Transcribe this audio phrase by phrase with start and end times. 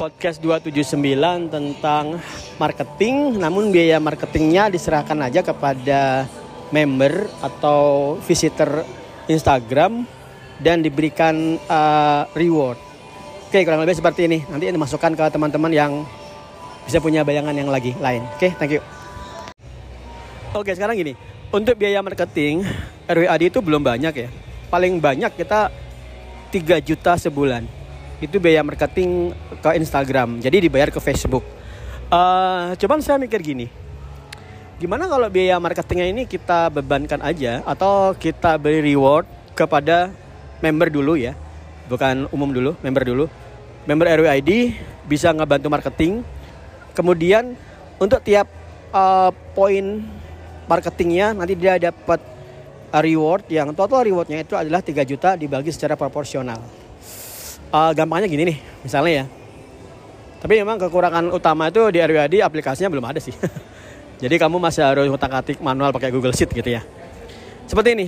[0.00, 0.96] podcast 279
[1.52, 2.16] tentang
[2.56, 6.24] marketing namun biaya marketingnya diserahkan aja kepada
[6.72, 8.80] member atau visitor
[9.28, 10.08] Instagram
[10.56, 12.80] dan diberikan uh, reward.
[13.52, 14.40] Oke, kurang lebih seperti ini.
[14.48, 15.92] Nanti ini masukkan ke teman-teman yang
[16.88, 18.24] bisa punya bayangan yang lagi lain.
[18.40, 18.82] Oke, thank you.
[20.56, 21.12] Oke, sekarang gini.
[21.52, 22.64] Untuk biaya marketing
[23.04, 24.28] RWAD itu belum banyak ya.
[24.70, 25.68] Paling banyak kita
[26.54, 27.79] 3 juta sebulan.
[28.20, 29.32] Itu biaya marketing
[29.64, 30.44] ke Instagram.
[30.44, 31.42] Jadi dibayar ke Facebook.
[32.12, 33.72] Uh, cuman saya mikir gini.
[34.80, 40.12] Gimana kalau biaya marketingnya ini kita bebankan aja atau kita beri reward kepada
[40.60, 41.36] member dulu ya.
[41.88, 43.24] Bukan umum dulu, member dulu.
[43.84, 44.76] Member RWID
[45.08, 46.24] bisa ngebantu marketing.
[46.96, 47.56] Kemudian
[48.00, 48.48] untuk tiap
[48.92, 50.00] uh, poin
[50.68, 52.20] marketingnya nanti dia dapat
[52.98, 56.79] reward yang total rewardnya itu adalah 3 juta dibagi secara proporsional.
[57.70, 59.24] Uh, gampangnya gini nih, misalnya ya.
[60.40, 63.30] Tapi memang kekurangan utama itu di RWAD aplikasinya belum ada sih.
[64.22, 66.82] Jadi kamu masih harus ngutak-atik manual pakai Google Sheet gitu ya.
[67.68, 68.06] Seperti ini.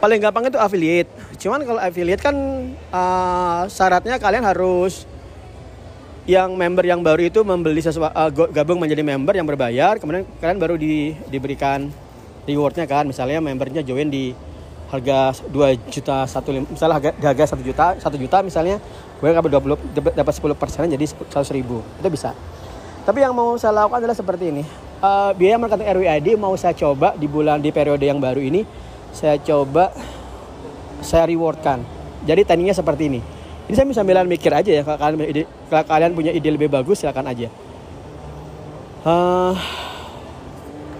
[0.00, 1.10] Paling gampang itu affiliate.
[1.36, 2.36] Cuman kalau affiliate kan
[2.92, 5.04] uh, syaratnya kalian harus
[6.28, 10.58] yang member yang baru itu membeli sesuatu uh, gabung menjadi member yang berbayar, kemudian kalian
[10.60, 11.90] baru di, diberikan
[12.44, 14.32] rewardnya kan misalnya membernya join di
[14.90, 18.76] harga 2 juta satu misalnya harga, harga 1 juta 1 juta misalnya
[19.22, 21.80] gue dapat 20 dapat 10 persen jadi 100 ribu.
[22.02, 22.34] Itu bisa.
[23.06, 24.62] Tapi yang mau saya lakukan adalah seperti ini.
[25.00, 28.68] Uh, biaya marketing RWID mau saya coba di bulan di periode yang baru ini
[29.14, 29.94] saya coba
[31.00, 31.80] saya rewardkan.
[32.26, 33.20] Jadi tadinya seperti ini.
[33.70, 37.30] Ini saya sambilan mikir aja ya kalau kalian, kalau kalian punya ide lebih bagus silakan
[37.30, 37.48] aja.
[39.06, 39.56] Uh,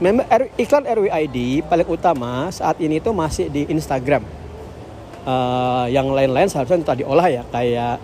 [0.01, 4.25] R, iklan RWID paling utama saat ini itu masih di Instagram.
[5.21, 8.01] Uh, yang lain-lain seharusnya tadi olah ya kayak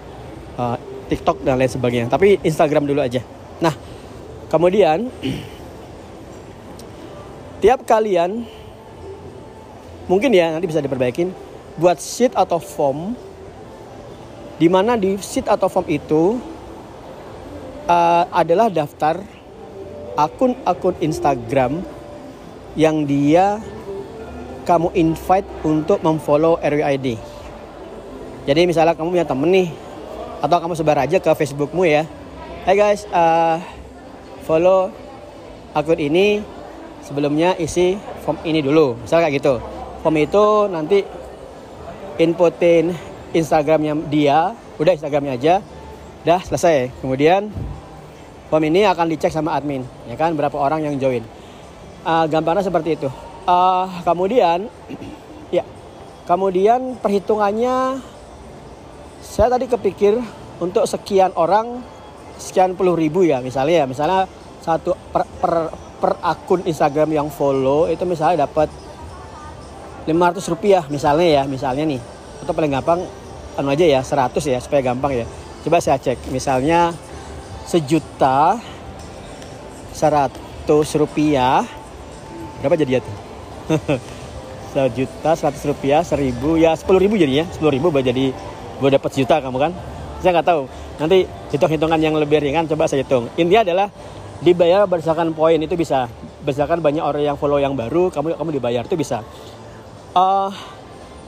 [0.61, 0.77] uh,
[1.09, 2.09] TikTok dan lain sebagainya.
[2.13, 3.25] Tapi Instagram dulu aja.
[3.65, 3.73] Nah,
[4.53, 5.09] kemudian
[7.65, 8.45] tiap kalian
[10.05, 11.33] mungkin ya nanti bisa diperbaikin
[11.81, 13.17] buat sheet atau form
[14.61, 16.37] di mana di sheet atau form itu
[17.89, 19.36] uh, adalah daftar
[20.17, 21.85] akun-akun Instagram
[22.75, 23.61] yang dia
[24.65, 27.21] kamu invite untuk memfollow RWID.
[28.49, 29.69] Jadi misalnya kamu punya temen nih,
[30.43, 32.03] atau kamu sebar aja ke Facebookmu ya.
[32.67, 33.63] Hai hey guys, uh,
[34.43, 34.91] follow
[35.71, 36.43] akun ini
[37.07, 37.95] sebelumnya isi
[38.27, 38.99] form ini dulu.
[38.99, 39.55] Misalnya kayak gitu.
[40.03, 40.99] Form itu nanti
[42.19, 42.91] inputin
[43.31, 45.55] Instagramnya dia, udah Instagramnya aja,
[46.27, 46.91] udah selesai.
[46.99, 47.55] Kemudian
[48.47, 50.35] form ini akan dicek sama admin ya kan?
[50.39, 51.23] Berapa orang yang join.
[52.07, 53.09] Uh, gampangnya seperti itu.
[53.47, 54.71] Uh, kemudian
[55.57, 55.67] ya
[56.27, 58.03] kemudian perhitungannya
[59.23, 60.19] saya tadi kepikir
[60.63, 61.83] untuk sekian orang
[62.39, 63.87] sekian puluh ribu ya misalnya ya.
[63.91, 64.31] Misalnya
[64.63, 65.55] satu per, per,
[65.99, 68.71] per akun Instagram yang follow itu misalnya dapat
[70.07, 72.01] 500 rupiah misalnya ya misalnya nih.
[72.47, 73.03] Atau paling gampang
[73.59, 75.27] anu aja ya 100 ya supaya gampang ya.
[75.67, 76.95] Coba saya cek misalnya
[77.67, 78.63] sejuta
[79.91, 81.67] seratus rupiah.
[82.63, 83.17] Berapa jadi ya tuh?
[84.77, 87.45] Sejuta seratus rupiah seribu ya sepuluh ribu jadinya.
[87.51, 88.31] Sepuluh ribu jadi
[88.77, 89.73] gue dapat sejuta kamu kan?
[90.23, 90.63] Saya nggak tahu.
[90.97, 93.29] Nanti hitung hitungan yang lebih ringan coba saya hitung.
[93.37, 93.89] Intinya adalah
[94.41, 96.09] dibayar berdasarkan poin itu bisa.
[96.47, 99.21] Berdasarkan banyak orang yang follow yang baru kamu kamu dibayar itu bisa.
[100.17, 100.49] Uh,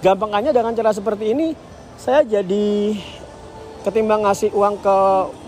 [0.00, 1.52] gampangannya dengan cara seperti ini
[1.98, 2.94] saya jadi
[3.88, 4.96] ketimbang ngasih uang ke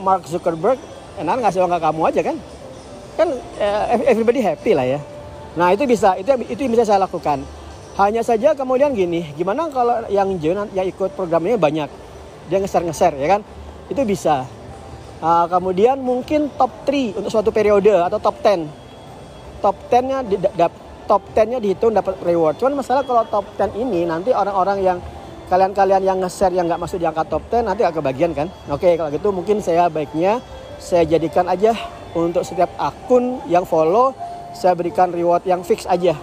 [0.01, 0.81] Mark Zuckerberg
[1.21, 2.37] enak ngasih uang ke kamu aja kan?
[3.21, 5.01] Kan uh, everybody happy lah ya.
[5.55, 7.45] Nah itu bisa itu itu bisa saya lakukan.
[8.01, 11.91] Hanya saja kemudian gini gimana kalau yang join yang ikut program ini banyak?
[12.49, 13.41] Dia ngeser-ngeser ya kan?
[13.93, 14.49] Itu bisa.
[15.21, 18.65] Uh, kemudian mungkin top 3 untuk suatu periode atau top 10
[19.61, 20.41] top 10 nya di,
[21.05, 22.57] top 10 nya dihitung dapat reward.
[22.57, 24.99] Cuman masalah kalau top 10 ini nanti orang-orang yang
[25.51, 28.47] kalian-kalian yang nge-share yang nggak masuk di angka top 10 nanti agak kebagian kan?
[28.71, 30.39] Oke kalau gitu mungkin saya baiknya
[30.79, 31.75] saya jadikan aja
[32.15, 34.15] untuk setiap akun yang follow
[34.55, 36.15] saya berikan reward yang fix aja.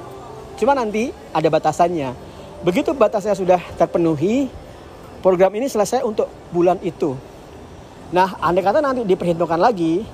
[0.55, 2.15] Cuma nanti ada batasannya.
[2.63, 4.47] Begitu batasnya sudah terpenuhi
[5.19, 7.19] program ini selesai untuk bulan itu.
[8.15, 10.07] Nah andai kata nanti diperhitungkan lagi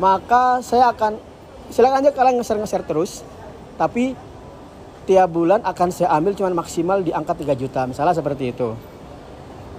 [0.00, 1.20] maka saya akan
[1.68, 3.20] silakan aja kalian nge-share-nge-share terus
[3.76, 4.16] tapi
[5.06, 7.86] tiap bulan akan saya ambil cuma maksimal di angka 3 juta.
[7.86, 8.74] Misalnya seperti itu.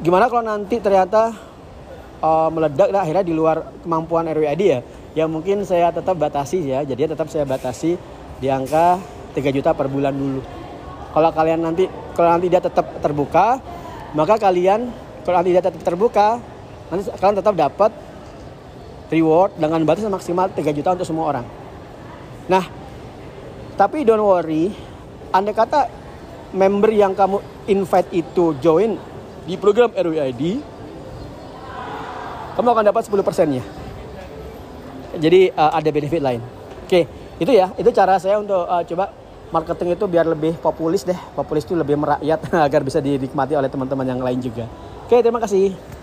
[0.02, 1.36] Gimana kalau nanti ternyata
[2.24, 4.80] uh, meledak dan akhirnya di luar kemampuan RWID ya?
[5.14, 6.88] Ya mungkin saya tetap batasi ya.
[6.88, 8.00] Jadi tetap saya batasi
[8.40, 8.98] di angka
[9.36, 10.42] 3 juta per bulan dulu.
[11.12, 11.86] Kalau kalian nanti
[12.16, 13.60] kalau nanti dia tetap terbuka
[14.16, 14.90] maka kalian
[15.28, 16.40] kalau nanti dia tetap terbuka
[16.88, 17.92] nanti kalian tetap dapat
[19.12, 21.46] reward dengan batas maksimal 3 juta untuk semua orang.
[22.48, 22.64] Nah,
[23.76, 24.72] tapi don't worry,
[25.32, 25.90] andai kata
[26.56, 28.96] member yang kamu invite itu join
[29.48, 30.60] di program RWID,
[32.56, 33.64] kamu akan dapat 10 persennya.
[35.18, 36.44] Jadi uh, ada benefit lain.
[36.84, 37.08] Oke,
[37.40, 39.12] itu ya, itu cara saya untuk uh, coba
[39.52, 41.18] marketing itu biar lebih populis deh.
[41.36, 44.68] Populis itu lebih merakyat agar bisa dinikmati oleh teman-teman yang lain juga.
[45.08, 45.97] Oke, terima kasih.